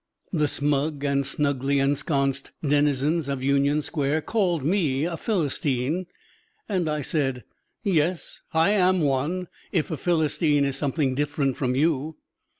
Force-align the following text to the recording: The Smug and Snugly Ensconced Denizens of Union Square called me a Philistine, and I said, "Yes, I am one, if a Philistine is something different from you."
The 0.33 0.47
Smug 0.47 1.03
and 1.03 1.23
Snugly 1.23 1.77
Ensconced 1.79 2.53
Denizens 2.67 3.29
of 3.29 3.43
Union 3.43 3.83
Square 3.83 4.23
called 4.23 4.63
me 4.63 5.05
a 5.05 5.15
Philistine, 5.15 6.07
and 6.67 6.89
I 6.89 7.03
said, 7.03 7.43
"Yes, 7.83 8.41
I 8.51 8.71
am 8.71 9.01
one, 9.01 9.47
if 9.71 9.91
a 9.91 9.97
Philistine 9.97 10.65
is 10.65 10.75
something 10.75 11.13
different 11.13 11.55
from 11.55 11.75
you." 11.75 12.15